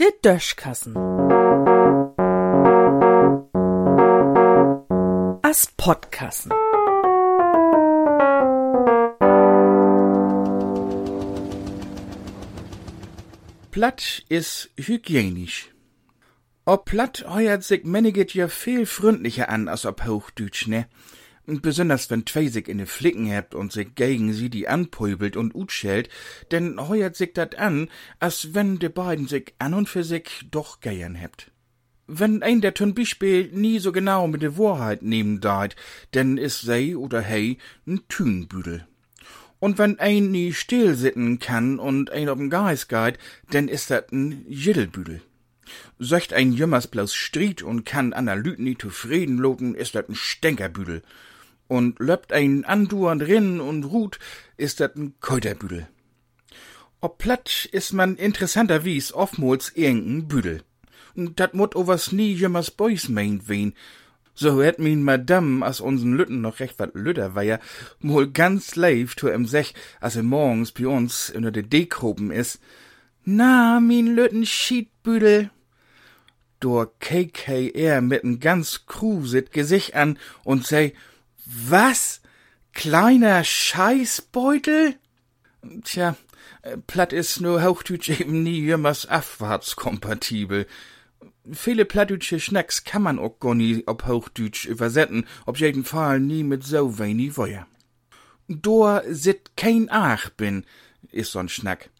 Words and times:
Der 0.00 0.12
Döschkassen. 0.22 0.96
As 5.42 5.68
Podkassen. 5.76 6.52
Platt 13.70 14.24
is 14.28 14.70
hygienisch. 14.76 15.70
Ob 16.64 16.84
platt 16.84 17.26
heuert 17.28 17.64
sich 17.64 17.84
meniget 17.84 18.32
ja 18.32 18.48
viel 18.48 18.86
freundlicher 18.86 19.48
an 19.48 19.68
als 19.68 19.84
ob 19.84 20.06
Hochdeutsch, 20.06 20.68
ne? 20.68 20.86
Besonders 21.46 22.08
wenn 22.08 22.24
sich 22.26 22.68
in 22.68 22.78
de 22.78 22.86
Flicken 22.86 23.26
hebt 23.26 23.54
und 23.54 23.70
sich 23.70 23.94
gegen 23.94 24.32
sie 24.32 24.48
die 24.48 24.66
anpöbelt 24.66 25.36
und 25.36 25.54
utschellt, 25.54 26.08
denn 26.50 26.80
heuert 26.88 27.16
sich 27.16 27.34
dat 27.34 27.58
an, 27.58 27.90
als 28.18 28.54
wenn 28.54 28.78
de 28.78 28.88
beiden 28.88 29.28
sich 29.28 29.52
an 29.58 29.74
und 29.74 29.88
für 29.88 30.04
sich 30.04 30.24
doch 30.50 30.80
gern 30.80 31.14
hebt. 31.14 31.50
Wenn 32.06 32.42
ein 32.42 32.62
der 32.62 32.74
zum 32.74 32.94
Beispiel 32.94 33.50
nie 33.52 33.78
so 33.78 33.92
genau 33.92 34.26
mit 34.26 34.42
de 34.42 34.56
Wahrheit 34.56 35.02
nehmen 35.02 35.40
deit, 35.40 35.76
denn 36.14 36.38
is 36.38 36.62
sei 36.62 36.96
oder 36.96 37.22
hei 37.22 37.58
n 37.86 38.00
Tünbüdel. 38.08 38.86
Und 39.58 39.78
wenn 39.78 39.98
ein 39.98 40.30
nie 40.30 40.52
still 40.52 40.94
sitten 40.94 41.38
kann 41.40 41.78
und 41.78 42.10
ein 42.10 42.28
ob'n 42.28 42.50
Geist 42.50 42.88
geht, 42.88 43.18
denn 43.52 43.68
is 43.68 43.86
dat 43.86 44.12
n 44.12 44.44
Jiddelbüdel. 44.48 45.20
Söcht 45.98 46.32
ein 46.32 46.52
Jümmers 46.52 46.86
bloß 46.86 47.14
Striet 47.14 47.62
und 47.62 47.84
kann 47.84 48.12
Lüt 48.12 48.58
nie 48.58 48.76
zufrieden 48.76 49.38
loten, 49.38 49.74
is 49.74 49.92
dat 49.92 50.08
n 50.08 50.14
Stänkerbüdel. 50.14 51.02
Und 51.66 51.98
löppt 51.98 52.32
ein 52.32 52.64
andauernd 52.64 53.22
rin 53.22 53.60
und 53.60 53.84
ruht, 53.84 54.18
is 54.56 54.76
dat 54.76 54.96
n 54.96 55.14
Käuterbüdel. 55.20 55.88
Ob 57.00 57.18
platt 57.18 57.68
is 57.72 57.92
man 57.92 58.16
interessanter 58.16 58.84
wies 58.84 59.12
oftmals 59.12 59.72
irgend'n 59.76 60.26
Büdel. 60.26 60.62
Dat 61.14 61.54
mut 61.54 61.76
overs 61.76 62.12
nie 62.12 62.32
jümmers 62.32 62.70
Boys 62.70 63.08
meint 63.08 63.48
wen, 63.48 63.74
so 64.34 64.62
hätt 64.62 64.78
min 64.78 65.04
Madame, 65.04 65.64
as 65.64 65.80
uns'n 65.80 66.16
Lütten 66.16 66.40
noch 66.40 66.60
recht 66.60 66.78
wat 66.78 66.94
lütter 66.94 67.34
war 67.34 67.42
ja, 67.42 67.58
mol 68.00 68.26
ganz 68.26 68.74
leif 68.74 69.14
tu 69.14 69.28
em 69.28 69.46
sech, 69.46 69.74
as 70.00 70.16
er 70.16 70.22
morgens 70.22 70.72
bei 70.72 70.86
uns 70.86 71.30
unter 71.30 71.52
de 71.52 71.62
Dekroben 71.62 72.30
is. 72.30 72.58
Na, 73.24 73.80
min 73.80 74.14
Lütten 74.16 74.44
Schiedbüdel. 74.46 75.50
Dor 76.58 76.98
KK 76.98 77.70
er 77.74 78.00
mit'n 78.00 78.40
ganz 78.40 78.86
kruset 78.86 79.52
Gesicht 79.52 79.94
an 79.94 80.18
und 80.42 80.66
sei, 80.66 80.94
was? 81.46 82.20
Kleiner 82.72 83.44
Scheißbeutel? 83.44 84.96
Tja, 85.84 86.16
platt 86.86 87.12
is 87.12 87.40
nur 87.40 87.62
Hochdeutsch 87.62 88.08
eben 88.08 88.42
nie 88.42 88.60
jümmers 88.60 89.06
abfahrtskompatibel 89.06 90.66
viele 91.52 91.84
plattdeutsche 91.84 92.40
Schnacks 92.40 92.84
kann 92.84 93.02
man 93.02 93.18
auch 93.18 93.38
gar 93.40 93.54
nie 93.54 93.82
ob 93.86 94.06
Hochdeutsch 94.06 94.66
übersetzen, 94.66 95.26
ob 95.46 95.58
jeden 95.58 95.84
Fall 95.84 96.20
nie 96.20 96.42
mit 96.42 96.64
so 96.64 96.98
wenig 96.98 97.32
Feuer. 97.32 97.66
Dor 98.48 99.02
sit 99.08 99.56
kein 99.56 99.88
Ach 99.90 100.30
bin, 100.30 100.64
is 101.10 101.32
so'n 101.32 101.48
Schnack. 101.48 101.90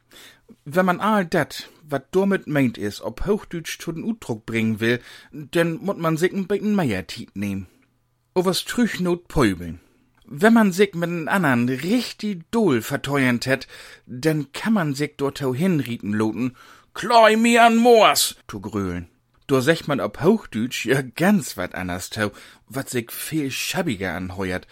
Wenn 0.64 0.86
man 0.86 1.00
all 1.00 1.24
dat, 1.24 1.70
wat 1.82 2.14
damit 2.14 2.46
meint 2.46 2.78
is, 2.78 3.00
ob 3.00 3.26
Hochdeutsch 3.26 3.78
zu 3.78 3.92
den 3.92 4.04
Udruck 4.04 4.46
bringen 4.46 4.80
will, 4.80 5.00
denn 5.32 5.76
muss 5.76 5.96
man 5.96 6.16
sich 6.16 6.32
ein 6.32 6.46
bisschen 6.46 6.76
mehr 6.76 7.06
Tiet 7.06 7.34
nehmen. 7.36 7.66
Was 8.36 8.64
Trüchnot 8.64 9.28
pöbeln. 9.28 9.78
Wenn 10.26 10.54
man 10.54 10.72
sich 10.72 10.94
mit 10.94 11.08
n 11.08 11.28
andern 11.28 11.68
richtig 11.68 12.50
doll 12.50 12.82
verteuern 12.82 13.38
tät, 13.38 13.68
dann 14.06 14.50
kann 14.52 14.72
man 14.72 14.94
sich 14.94 15.12
dort 15.16 15.38
hinrieten 15.38 16.12
loten, 16.12 16.56
kloi 16.94 17.36
mi 17.36 17.58
an 17.58 17.76
Moors, 17.76 18.34
zu 18.48 18.60
grölen. 18.60 19.08
Do 19.46 19.60
secht 19.60 19.86
man 19.86 20.00
ob 20.00 20.20
Hochdeutsch 20.20 20.84
ja 20.84 21.00
ganz 21.02 21.56
wat 21.56 21.76
anders 21.76 22.10
tau, 22.10 22.32
wat 22.66 22.90
sich 22.90 23.12
viel 23.12 23.52
schabbiger 23.52 24.14
anheuert. 24.14 24.66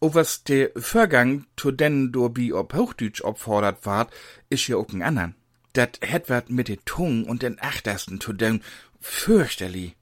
O 0.00 0.12
was 0.12 0.44
de 0.44 0.70
Vorgang 0.76 1.46
to 1.56 1.70
denn 1.70 2.12
do 2.12 2.28
bi 2.28 2.52
ob 2.52 2.74
Hochdeutsch 2.74 3.22
opfordert 3.22 3.86
ward, 3.86 4.12
is 4.50 4.66
ja 4.66 4.76
auch 4.76 4.92
n 4.92 5.00
andern. 5.00 5.36
Dat 5.72 6.00
het 6.02 6.28
wat 6.28 6.50
mit 6.50 6.68
de 6.68 6.78
Tung 6.84 7.24
und 7.24 7.42
den 7.42 7.58
Achtersten 7.60 8.20
to 8.20 8.34
denn 8.34 8.62
fürchterlich. 9.00 9.96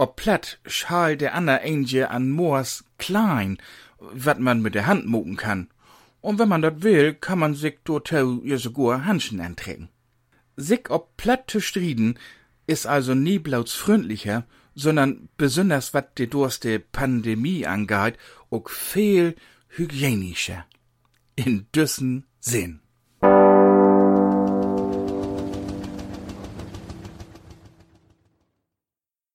Ob 0.00 0.16
platt 0.16 0.58
schal 0.64 1.18
der 1.18 1.34
ander 1.34 1.60
Angel 1.62 2.06
an 2.06 2.30
Moors 2.30 2.84
klein, 2.96 3.58
wat 3.98 4.40
man 4.40 4.62
mit 4.62 4.74
der 4.74 4.86
Hand 4.86 5.04
mucken 5.04 5.36
kann. 5.36 5.68
Und 6.22 6.38
wenn 6.38 6.48
man 6.48 6.62
dat 6.62 6.82
will, 6.82 7.12
kann 7.12 7.38
man 7.38 7.54
sich 7.54 7.76
dort 7.84 8.10
ja 8.10 8.56
sogar 8.56 9.04
Handschen 9.04 9.42
antrecken. 9.42 9.90
Sich 10.56 10.88
ob 10.88 11.18
platt 11.18 11.50
zu 11.50 11.60
strieden, 11.60 12.18
is 12.66 12.86
also 12.86 13.14
nie 13.14 13.38
bloß 13.38 13.74
freundlicher, 13.74 14.46
sondern 14.74 15.28
besonders 15.36 15.92
wat 15.92 16.18
de 16.18 16.28
durste 16.28 16.80
Pandemie 16.80 17.66
angeht, 17.66 18.16
auch 18.48 18.70
viel 18.70 19.36
hygienischer. 19.68 20.64
In 21.36 21.66
düssen 21.74 22.24
Sinn. 22.40 22.80